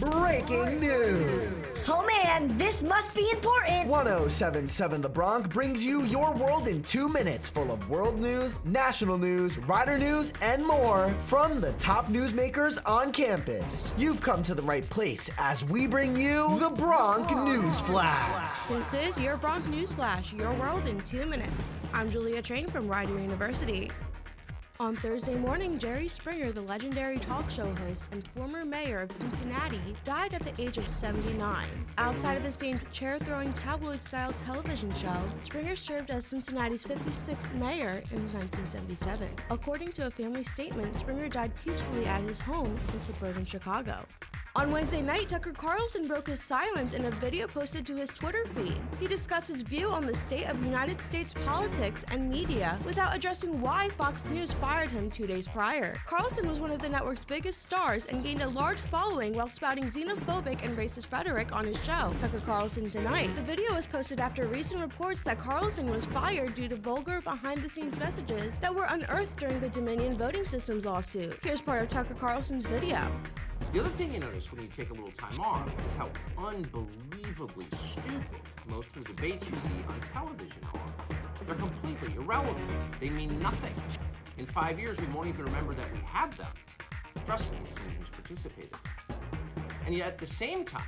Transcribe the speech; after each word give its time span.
Breaking 0.00 0.80
news. 0.80 1.60
Oh 1.86 2.06
man, 2.06 2.56
this 2.56 2.82
must 2.82 3.14
be 3.14 3.28
important. 3.30 3.86
1077 3.86 5.02
The 5.02 5.08
Bronc 5.10 5.52
brings 5.52 5.84
you 5.84 6.04
your 6.04 6.34
world 6.34 6.68
in 6.68 6.82
two 6.82 7.06
minutes, 7.06 7.50
full 7.50 7.70
of 7.70 7.86
world 7.90 8.18
news, 8.18 8.58
national 8.64 9.18
news, 9.18 9.58
rider 9.58 9.98
news, 9.98 10.32
and 10.40 10.66
more 10.66 11.14
from 11.22 11.60
the 11.60 11.72
top 11.72 12.06
newsmakers 12.06 12.78
on 12.86 13.12
campus. 13.12 13.92
You've 13.98 14.22
come 14.22 14.42
to 14.44 14.54
the 14.54 14.62
right 14.62 14.88
place 14.88 15.30
as 15.38 15.66
we 15.66 15.86
bring 15.86 16.16
you 16.16 16.58
the 16.58 16.70
Bronc 16.70 17.30
News 17.44 17.80
Flash. 17.80 18.58
This 18.70 18.94
is 18.94 19.20
your 19.20 19.36
Bronc 19.36 19.68
News 19.68 19.94
Flash, 19.94 20.32
your 20.32 20.52
world 20.54 20.86
in 20.86 20.98
two 21.00 21.26
minutes. 21.26 21.74
I'm 21.92 22.08
Julia 22.08 22.40
Train 22.40 22.68
from 22.68 22.88
Rider 22.88 23.18
University. 23.18 23.90
On 24.80 24.96
Thursday 24.96 25.34
morning, 25.34 25.76
Jerry 25.76 26.08
Springer, 26.08 26.52
the 26.52 26.62
legendary 26.62 27.18
talk 27.18 27.50
show 27.50 27.70
host 27.74 28.08
and 28.12 28.26
former 28.28 28.64
mayor 28.64 29.02
of 29.02 29.12
Cincinnati, 29.12 29.78
died 30.04 30.32
at 30.32 30.42
the 30.42 30.58
age 30.58 30.78
of 30.78 30.88
79. 30.88 31.66
Outside 31.98 32.38
of 32.38 32.42
his 32.42 32.56
famed 32.56 32.90
chair 32.90 33.18
throwing 33.18 33.52
tabloid 33.52 34.02
style 34.02 34.32
television 34.32 34.90
show, 34.92 35.22
Springer 35.42 35.76
served 35.76 36.10
as 36.10 36.24
Cincinnati's 36.24 36.82
56th 36.86 37.52
mayor 37.56 38.02
in 38.10 38.22
1977. 38.32 39.28
According 39.50 39.92
to 39.92 40.06
a 40.06 40.10
family 40.10 40.44
statement, 40.44 40.96
Springer 40.96 41.28
died 41.28 41.52
peacefully 41.62 42.06
at 42.06 42.22
his 42.22 42.40
home 42.40 42.74
in 42.94 43.02
suburban 43.02 43.44
Chicago. 43.44 44.06
On 44.56 44.72
Wednesday 44.72 45.00
night, 45.00 45.28
Tucker 45.28 45.52
Carlson 45.52 46.08
broke 46.08 46.26
his 46.26 46.42
silence 46.42 46.92
in 46.92 47.04
a 47.04 47.10
video 47.12 47.46
posted 47.46 47.86
to 47.86 47.94
his 47.94 48.12
Twitter 48.12 48.44
feed. 48.46 48.76
He 48.98 49.06
discussed 49.06 49.46
his 49.46 49.62
view 49.62 49.90
on 49.90 50.06
the 50.06 50.14
state 50.14 50.50
of 50.50 50.64
United 50.64 51.00
States 51.00 51.32
politics 51.46 52.04
and 52.10 52.28
media 52.28 52.76
without 52.84 53.14
addressing 53.14 53.60
why 53.60 53.90
Fox 53.90 54.24
News 54.24 54.52
fired 54.54 54.90
him 54.90 55.08
two 55.08 55.28
days 55.28 55.46
prior. 55.46 55.96
Carlson 56.04 56.48
was 56.48 56.58
one 56.58 56.72
of 56.72 56.82
the 56.82 56.88
network's 56.88 57.24
biggest 57.24 57.62
stars 57.62 58.06
and 58.06 58.24
gained 58.24 58.42
a 58.42 58.48
large 58.48 58.80
following 58.80 59.34
while 59.34 59.48
spouting 59.48 59.84
xenophobic 59.84 60.64
and 60.64 60.76
racist 60.76 61.12
rhetoric 61.12 61.54
on 61.54 61.64
his 61.64 61.82
show. 61.84 62.12
Tucker 62.18 62.42
Carlson 62.44 62.88
denied. 62.88 63.34
The 63.36 63.42
video 63.42 63.72
was 63.74 63.86
posted 63.86 64.18
after 64.18 64.46
recent 64.46 64.82
reports 64.82 65.22
that 65.22 65.38
Carlson 65.38 65.88
was 65.88 66.06
fired 66.06 66.56
due 66.56 66.68
to 66.68 66.76
vulgar 66.76 67.20
behind 67.20 67.62
the 67.62 67.68
scenes 67.68 68.00
messages 68.00 68.58
that 68.58 68.74
were 68.74 68.86
unearthed 68.90 69.38
during 69.38 69.60
the 69.60 69.68
Dominion 69.68 70.18
voting 70.18 70.44
systems 70.44 70.84
lawsuit. 70.84 71.38
Here's 71.40 71.62
part 71.62 71.84
of 71.84 71.88
Tucker 71.88 72.14
Carlson's 72.14 72.66
video. 72.66 73.08
The 73.72 73.80
other 73.80 73.88
thing 73.90 74.12
you 74.12 74.18
notice 74.18 74.50
when 74.50 74.62
you 74.62 74.68
take 74.68 74.90
a 74.90 74.94
little 74.94 75.12
time 75.12 75.38
off 75.40 75.70
is 75.86 75.94
how 75.94 76.10
unbelievably 76.36 77.66
stupid 77.72 78.40
most 78.68 78.96
of 78.96 79.04
the 79.04 79.12
debates 79.12 79.48
you 79.48 79.56
see 79.56 79.84
on 79.88 80.00
television 80.12 80.62
are. 80.74 81.46
They're 81.46 81.54
completely 81.54 82.14
irrelevant. 82.14 82.70
They 83.00 83.10
mean 83.10 83.40
nothing. 83.40 83.74
In 84.38 84.46
five 84.46 84.78
years, 84.78 85.00
we 85.00 85.06
won't 85.08 85.28
even 85.28 85.44
remember 85.44 85.74
that 85.74 85.92
we 85.92 86.00
had 86.04 86.32
them. 86.34 86.52
Trust 87.26 87.50
me, 87.52 87.58
it's 87.64 87.76
someone 87.76 87.94
who's 87.96 88.08
participated. 88.08 88.76
And 89.86 89.94
yet, 89.94 90.08
at 90.08 90.18
the 90.18 90.26
same 90.26 90.64
time, 90.64 90.82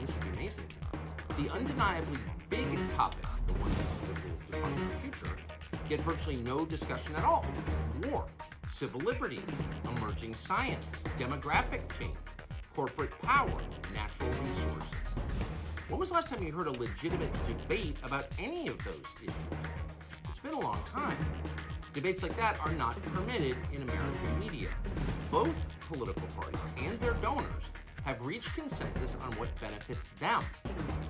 this 0.00 0.10
is 0.10 0.16
the 0.16 0.28
amazing 0.30 0.64
thing, 0.64 1.44
the 1.44 1.52
undeniably 1.52 2.18
big 2.50 2.88
topics, 2.88 3.40
the 3.46 3.52
ones 3.54 3.74
that 4.06 4.24
will 4.24 4.36
define 4.50 4.90
our 4.90 4.98
future, 5.00 5.36
get 5.88 6.00
virtually 6.00 6.36
no 6.36 6.64
discussion 6.64 7.14
at 7.16 7.24
all. 7.24 7.44
War, 8.10 8.26
civil 8.68 9.00
liberties, 9.00 9.40
emerging 9.96 10.34
science, 10.34 11.02
demographic 11.16 11.80
change, 11.98 12.16
corporate 12.74 13.10
power, 13.22 13.60
natural 13.94 14.30
resources. 14.44 14.92
When 15.88 15.98
was 15.98 16.10
the 16.10 16.16
last 16.16 16.28
time 16.28 16.42
you 16.42 16.52
heard 16.52 16.66
a 16.66 16.72
legitimate 16.72 17.32
debate 17.44 17.96
about 18.02 18.26
any 18.38 18.68
of 18.68 18.78
those 18.84 19.04
issues? 19.22 19.34
It's 20.28 20.38
been 20.38 20.52
a 20.52 20.60
long 20.60 20.80
time. 20.84 21.16
Debates 21.94 22.22
like 22.22 22.36
that 22.36 22.60
are 22.60 22.72
not 22.72 23.00
permitted 23.14 23.56
in 23.72 23.82
American 23.82 24.38
media. 24.38 24.68
Both 25.30 25.56
political 25.88 26.26
parties 26.36 26.60
and 26.76 27.00
their 27.00 27.14
donors 27.14 27.64
have 28.04 28.24
reached 28.24 28.54
consensus 28.54 29.16
on 29.22 29.32
what 29.38 29.48
benefits 29.60 30.04
them, 30.20 30.44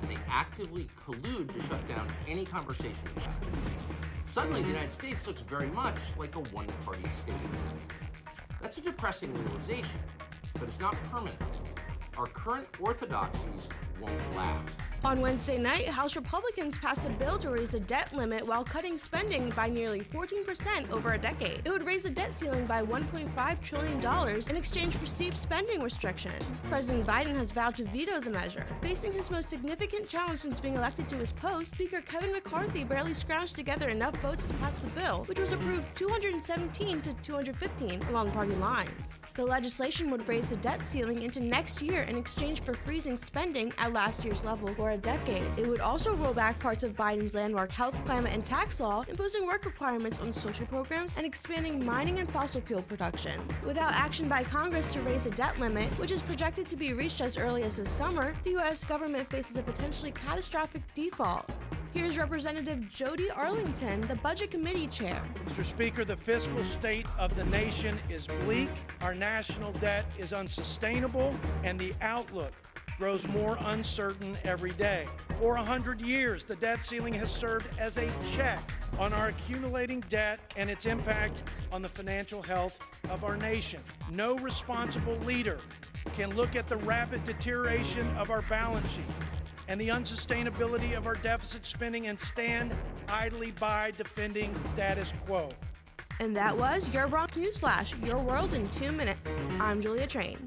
and 0.00 0.10
they 0.10 0.18
actively 0.28 0.88
collude 1.04 1.52
to 1.52 1.66
shut 1.66 1.86
down 1.88 2.06
any 2.26 2.44
conversation 2.44 3.08
about 3.16 3.28
it. 3.42 4.07
Suddenly, 4.28 4.60
the 4.60 4.68
United 4.68 4.92
States 4.92 5.26
looks 5.26 5.40
very 5.40 5.68
much 5.68 5.96
like 6.18 6.36
a 6.36 6.40
one 6.40 6.66
party 6.84 7.08
state. 7.16 7.34
That's 8.60 8.76
a 8.76 8.82
depressing 8.82 9.32
realization, 9.42 9.98
but 10.52 10.64
it's 10.64 10.78
not 10.78 10.94
permanent. 11.10 11.40
Our 12.18 12.26
current 12.26 12.68
orthodoxies 12.78 13.70
won't 13.98 14.36
last. 14.36 14.76
On 15.04 15.20
Wednesday 15.20 15.58
night, 15.58 15.86
House 15.86 16.16
Republicans 16.16 16.76
passed 16.76 17.06
a 17.06 17.10
bill 17.10 17.38
to 17.38 17.50
raise 17.50 17.68
the 17.68 17.80
debt 17.80 18.12
limit 18.12 18.44
while 18.44 18.64
cutting 18.64 18.98
spending 18.98 19.48
by 19.50 19.68
nearly 19.68 20.00
14% 20.00 20.90
over 20.90 21.12
a 21.12 21.18
decade. 21.18 21.62
It 21.64 21.70
would 21.70 21.86
raise 21.86 22.02
the 22.02 22.10
debt 22.10 22.34
ceiling 22.34 22.66
by 22.66 22.82
$1.5 22.82 23.62
trillion 23.62 24.50
in 24.50 24.56
exchange 24.56 24.96
for 24.96 25.06
steep 25.06 25.36
spending 25.36 25.82
restrictions. 25.82 26.34
President 26.68 27.06
Biden 27.06 27.36
has 27.36 27.52
vowed 27.52 27.76
to 27.76 27.84
veto 27.84 28.18
the 28.18 28.30
measure. 28.30 28.66
Facing 28.82 29.12
his 29.12 29.30
most 29.30 29.48
significant 29.48 30.08
challenge 30.08 30.40
since 30.40 30.58
being 30.58 30.74
elected 30.74 31.08
to 31.10 31.16
his 31.16 31.30
post, 31.30 31.70
Speaker 31.70 32.00
Kevin 32.00 32.32
McCarthy 32.32 32.82
barely 32.82 33.12
scrounged 33.12 33.54
together 33.54 33.90
enough 33.90 34.16
votes 34.16 34.46
to 34.46 34.54
pass 34.54 34.76
the 34.76 34.88
bill, 34.88 35.22
which 35.26 35.38
was 35.38 35.52
approved 35.52 35.86
217 35.94 37.00
to 37.02 37.12
215 37.14 38.02
along 38.10 38.32
party 38.32 38.54
lines. 38.56 39.22
The 39.34 39.46
legislation 39.46 40.10
would 40.10 40.28
raise 40.28 40.50
the 40.50 40.56
debt 40.56 40.84
ceiling 40.84 41.22
into 41.22 41.40
next 41.40 41.82
year 41.82 42.02
in 42.02 42.16
exchange 42.16 42.62
for 42.62 42.74
freezing 42.74 43.16
spending 43.16 43.72
at 43.78 43.92
last 43.92 44.24
year's 44.24 44.44
level 44.44 44.68
for 44.88 44.94
a 44.94 44.96
decade. 44.96 45.44
It 45.58 45.68
would 45.68 45.80
also 45.80 46.16
roll 46.16 46.32
back 46.32 46.58
parts 46.58 46.82
of 46.82 46.96
Biden's 46.96 47.34
landmark 47.34 47.70
health, 47.70 48.02
climate, 48.06 48.32
and 48.32 48.44
tax 48.46 48.80
law, 48.80 49.04
imposing 49.06 49.46
work 49.46 49.66
requirements 49.66 50.18
on 50.18 50.32
social 50.32 50.64
programs 50.64 51.14
and 51.16 51.26
expanding 51.26 51.84
mining 51.84 52.20
and 52.20 52.30
fossil 52.30 52.62
fuel 52.62 52.80
production. 52.80 53.38
Without 53.66 53.92
action 53.92 54.28
by 54.28 54.44
Congress 54.44 54.94
to 54.94 55.02
raise 55.02 55.24
the 55.24 55.30
debt 55.30 55.60
limit, 55.60 55.88
which 55.98 56.10
is 56.10 56.22
projected 56.22 56.68
to 56.70 56.76
be 56.76 56.94
reached 56.94 57.20
as 57.20 57.36
early 57.36 57.64
as 57.64 57.76
this 57.76 57.90
summer, 57.90 58.34
the 58.44 58.50
U.S. 58.52 58.82
government 58.82 59.28
faces 59.28 59.58
a 59.58 59.62
potentially 59.62 60.10
catastrophic 60.10 60.82
default. 60.94 61.50
Here's 61.92 62.16
Representative 62.16 62.78
Jodey 62.88 63.28
Arrington, 63.36 64.00
the 64.02 64.16
Budget 64.16 64.50
Committee 64.50 64.86
Chair. 64.86 65.22
Mr. 65.46 65.66
Speaker, 65.66 66.04
the 66.06 66.16
fiscal 66.16 66.64
state 66.64 67.06
of 67.18 67.36
the 67.36 67.44
nation 67.44 67.98
is 68.08 68.26
bleak, 68.44 68.70
our 69.02 69.14
national 69.14 69.72
debt 69.72 70.06
is 70.18 70.32
unsustainable, 70.32 71.34
and 71.62 71.78
the 71.78 71.92
outlook 72.00 72.52
grows 72.98 73.26
more 73.28 73.56
uncertain 73.66 74.36
every 74.44 74.72
day. 74.72 75.06
For 75.38 75.54
a 75.56 75.64
hundred 75.64 76.00
years, 76.00 76.44
the 76.44 76.56
debt 76.56 76.84
ceiling 76.84 77.14
has 77.14 77.30
served 77.30 77.68
as 77.78 77.96
a 77.96 78.10
check 78.32 78.72
on 78.98 79.12
our 79.12 79.28
accumulating 79.28 80.00
debt 80.08 80.40
and 80.56 80.68
its 80.68 80.84
impact 80.84 81.44
on 81.70 81.80
the 81.80 81.88
financial 81.88 82.42
health 82.42 82.78
of 83.08 83.22
our 83.22 83.36
nation. 83.36 83.80
No 84.10 84.36
responsible 84.38 85.16
leader 85.18 85.60
can 86.16 86.34
look 86.34 86.56
at 86.56 86.68
the 86.68 86.76
rapid 86.78 87.24
deterioration 87.24 88.08
of 88.16 88.30
our 88.30 88.42
balance 88.42 88.90
sheet 88.90 89.04
and 89.68 89.80
the 89.80 89.88
unsustainability 89.88 90.96
of 90.96 91.06
our 91.06 91.14
deficit 91.14 91.64
spending 91.64 92.08
and 92.08 92.20
stand 92.20 92.72
idly 93.08 93.52
by 93.52 93.92
defending 93.92 94.54
status 94.74 95.12
quo. 95.26 95.50
And 96.20 96.34
that 96.36 96.56
was 96.56 96.92
your 96.92 97.06
Bronc 97.06 97.36
News 97.36 97.58
Flash, 97.58 97.94
your 97.98 98.18
world 98.18 98.54
in 98.54 98.68
two 98.70 98.90
minutes. 98.90 99.38
I'm 99.60 99.80
Julia 99.80 100.06
Train. 100.06 100.38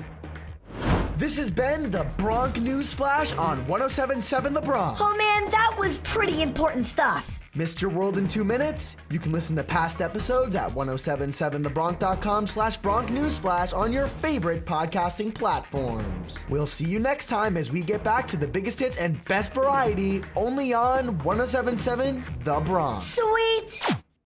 This 1.21 1.37
has 1.37 1.51
been 1.51 1.91
the 1.91 2.07
Bronc 2.17 2.59
News 2.59 2.95
Flash 2.95 3.37
on 3.37 3.59
1077 3.67 4.55
The 4.55 4.61
Bronc. 4.61 4.97
Oh 4.99 5.15
man, 5.15 5.51
that 5.51 5.75
was 5.77 5.99
pretty 5.99 6.41
important 6.41 6.87
stuff. 6.87 7.39
Missed 7.53 7.79
your 7.79 7.91
world 7.91 8.17
in 8.17 8.27
two 8.27 8.43
minutes? 8.43 8.97
You 9.11 9.19
can 9.19 9.31
listen 9.31 9.55
to 9.57 9.63
past 9.63 10.01
episodes 10.01 10.55
at 10.55 10.71
1077thebronc.com 10.71 12.47
slash 12.47 12.77
Bronc 12.77 13.09
Newsflash 13.09 13.71
on 13.71 13.93
your 13.93 14.07
favorite 14.07 14.65
podcasting 14.65 15.31
platforms. 15.31 16.43
We'll 16.49 16.65
see 16.65 16.85
you 16.85 16.97
next 16.97 17.27
time 17.27 17.55
as 17.55 17.71
we 17.71 17.83
get 17.83 18.03
back 18.03 18.27
to 18.29 18.35
the 18.35 18.47
biggest 18.47 18.79
hits 18.79 18.97
and 18.97 19.23
best 19.25 19.53
variety 19.53 20.23
only 20.35 20.73
on 20.73 21.19
1077 21.19 22.23
The 22.45 22.61
Bronc. 22.61 22.99
Sweet. 22.99 23.95